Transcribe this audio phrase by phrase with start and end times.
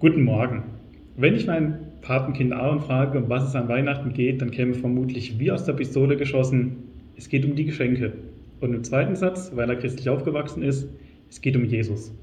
[0.00, 0.62] Guten Morgen.
[1.16, 5.40] Wenn ich mein Patenkind Aaron frage, um was es an Weihnachten geht, dann käme vermutlich
[5.40, 6.76] wie aus der Pistole geschossen,
[7.16, 8.12] es geht um die Geschenke.
[8.60, 10.88] Und im zweiten Satz, weil er christlich aufgewachsen ist,
[11.28, 12.14] es geht um Jesus.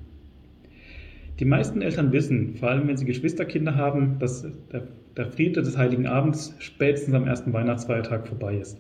[1.42, 4.88] Die meisten Eltern wissen, vor allem wenn sie Geschwisterkinder haben, dass der,
[5.18, 8.80] der Friede des Heiligen Abends spätestens am ersten Weihnachtsfeiertag vorbei ist.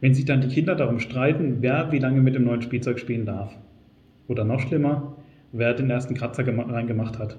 [0.00, 3.26] Wenn sich dann die Kinder darum streiten, wer wie lange mit dem neuen Spielzeug spielen
[3.26, 3.52] darf.
[4.28, 5.16] Oder noch schlimmer,
[5.50, 7.36] wer den ersten Kratzer reingemacht hat.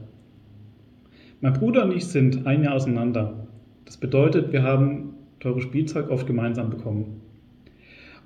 [1.40, 3.48] Mein Bruder und ich sind ein Jahr auseinander.
[3.86, 7.22] Das bedeutet, wir haben teures Spielzeug oft gemeinsam bekommen.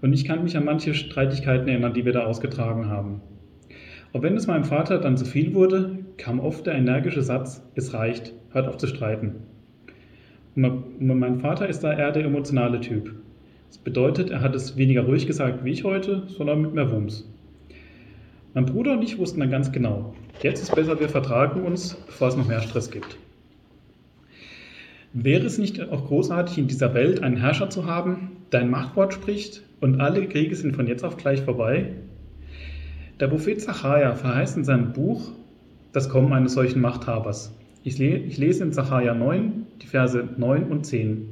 [0.02, 3.20] Und ich kann mich an manche Streitigkeiten erinnern, die wir da ausgetragen haben.
[4.14, 7.94] Auch wenn es meinem Vater dann zu viel wurde, kam oft der energische Satz, es
[7.94, 9.36] reicht, hört auf zu streiten.
[10.56, 13.14] Und mein Vater ist da eher der emotionale Typ.
[13.68, 17.30] Das bedeutet, er hat es weniger ruhig gesagt wie ich heute, sondern mit mehr Wumms.
[18.54, 22.28] Mein Bruder und ich wussten dann ganz genau, jetzt ist besser, wir vertragen uns, bevor
[22.28, 23.18] es noch mehr Stress gibt.
[25.14, 29.14] Wäre es nicht auch großartig, in dieser Welt einen Herrscher zu haben, der ein Machtwort
[29.14, 31.94] spricht und alle Kriege sind von jetzt auf gleich vorbei?
[33.22, 35.32] Der Prophet Zachariah verheißt in seinem Buch
[35.94, 37.54] das Kommen eines solchen Machthabers.
[37.86, 41.30] Ich, lese in Zachariah 9, die Verse 9 und 10.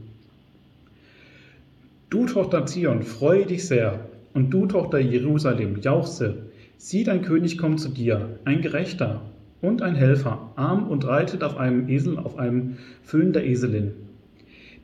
[2.10, 6.49] Du Tochter Zion, freue dich sehr, und du Tochter Jerusalem, jauchze,
[6.82, 9.20] Sieh, dein König kommt zu dir, ein Gerechter
[9.60, 13.92] und ein Helfer, arm und reitet auf einem Esel, auf einem Füllen der Eselin.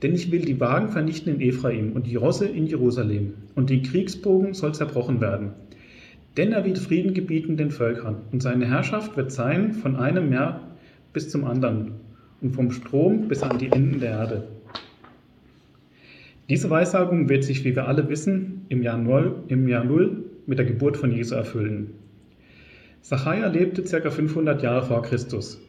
[0.04, 3.82] Denn ich will die Wagen vernichten in Ephraim und die Rosse in Jerusalem, und den
[3.82, 5.52] Kriegsbogen soll zerbrochen werden.
[6.36, 10.68] Denn er wird Frieden gebieten den Völkern, und seine Herrschaft wird sein von einem Meer
[11.14, 11.92] bis zum anderen
[12.42, 14.48] und vom Strom bis an die Enden der Erde.
[16.50, 20.60] Diese Weissagung wird sich, wie wir alle wissen, im Jahr Null, im Jahr Null mit
[20.60, 21.94] der Geburt von Jesu erfüllen.
[23.02, 24.10] Zachariah lebte ca.
[24.10, 25.62] 500 Jahre vor Christus.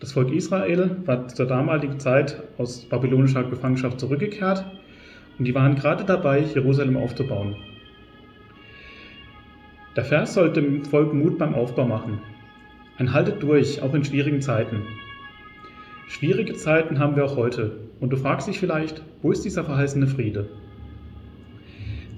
[0.00, 4.64] Das Volk Israel war zur damaligen Zeit aus babylonischer Gefangenschaft zurückgekehrt
[5.38, 7.56] und die waren gerade dabei, Jerusalem aufzubauen.
[9.96, 12.20] Der Vers sollte dem Volk Mut beim Aufbau machen.
[12.98, 14.82] Ein Haltet durch, auch in schwierigen Zeiten.
[16.08, 17.78] Schwierige Zeiten haben wir auch heute.
[18.00, 20.48] Und du fragst dich vielleicht, wo ist dieser verheißene Friede?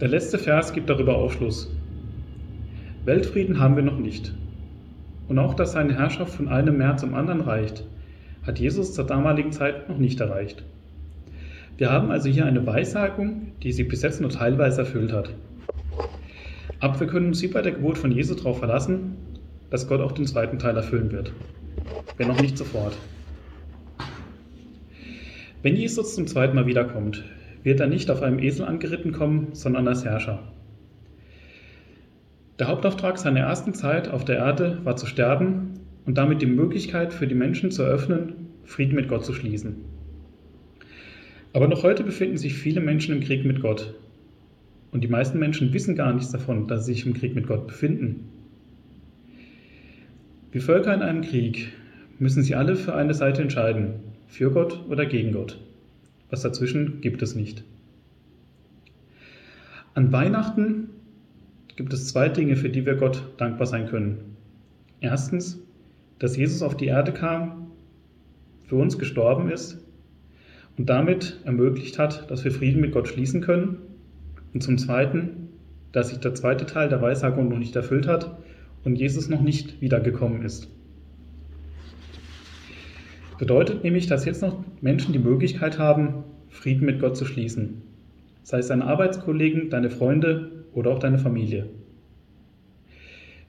[0.00, 1.68] Der letzte Vers gibt darüber Aufschluss.
[3.04, 4.32] Weltfrieden haben wir noch nicht.
[5.26, 7.82] Und auch, dass seine Herrschaft von einem Meer zum anderen reicht,
[8.46, 10.62] hat Jesus zur damaligen Zeit noch nicht erreicht.
[11.78, 15.34] Wir haben also hier eine Weissagung, die sich bis jetzt nur teilweise erfüllt hat.
[16.78, 19.16] Aber wir können uns wie bei der Geburt von Jesus darauf verlassen,
[19.68, 21.32] dass Gott auch den zweiten Teil erfüllen wird.
[22.16, 22.96] Wenn auch nicht sofort.
[25.62, 27.24] Wenn Jesus zum zweiten Mal wiederkommt,
[27.68, 30.42] wird er nicht auf einem Esel angeritten kommen, sondern als Herrscher.
[32.58, 35.74] Der Hauptauftrag seiner ersten Zeit auf der Erde war zu sterben
[36.06, 39.76] und damit die Möglichkeit für die Menschen zu eröffnen, Frieden mit Gott zu schließen.
[41.52, 43.94] Aber noch heute befinden sich viele Menschen im Krieg mit Gott.
[44.90, 47.66] Und die meisten Menschen wissen gar nichts davon, dass sie sich im Krieg mit Gott
[47.66, 48.30] befinden.
[50.52, 51.68] Wie Völker in einem Krieg
[52.18, 53.96] müssen sie alle für eine Seite entscheiden,
[54.26, 55.58] für Gott oder gegen Gott.
[56.30, 57.64] Was dazwischen gibt es nicht.
[59.94, 60.90] An Weihnachten
[61.76, 64.36] gibt es zwei Dinge, für die wir Gott dankbar sein können.
[65.00, 65.58] Erstens,
[66.18, 67.70] dass Jesus auf die Erde kam,
[68.66, 69.78] für uns gestorben ist
[70.76, 73.78] und damit ermöglicht hat, dass wir Frieden mit Gott schließen können.
[74.52, 75.48] Und zum Zweiten,
[75.92, 78.38] dass sich der zweite Teil der Weissagung noch nicht erfüllt hat
[78.84, 80.68] und Jesus noch nicht wiedergekommen ist.
[83.38, 87.82] Bedeutet nämlich, dass jetzt noch Menschen die Möglichkeit haben, Frieden mit Gott zu schließen.
[88.42, 91.68] Sei es deine Arbeitskollegen, deine Freunde oder auch deine Familie.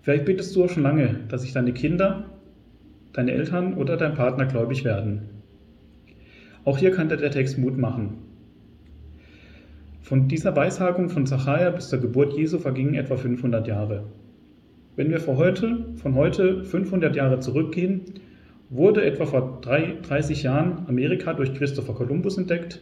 [0.02, 2.26] Vielleicht bittest du auch schon lange, dass sich deine Kinder,
[3.14, 5.24] deine Eltern oder dein Partner gläubig werden.
[6.66, 8.18] Auch hier kann der Text Mut machen.
[10.02, 14.06] Von dieser Weissagung von Zachariah bis zur Geburt Jesu vergingen etwa 500 Jahre.
[14.96, 18.02] Wenn wir von heute 500 Jahre zurückgehen,
[18.70, 22.82] wurde etwa vor 30 Jahren Amerika durch Christopher Columbus entdeckt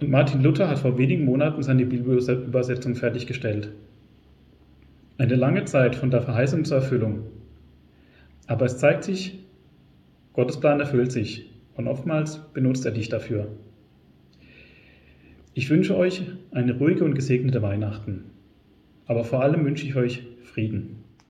[0.00, 3.72] und Martin Luther hat vor wenigen Monaten seine Bibelübersetzung fertiggestellt.
[5.16, 7.24] Eine lange Zeit von der Verheißung zur Erfüllung.
[8.46, 9.40] Aber es zeigt sich,
[10.34, 13.48] Gottes Plan erfüllt sich und oftmals benutzt er dich dafür.
[15.54, 16.22] Ich wünsche euch
[16.52, 18.26] eine ruhige und gesegnete Weihnachten.
[19.06, 20.97] Aber vor allem wünsche ich euch Frieden.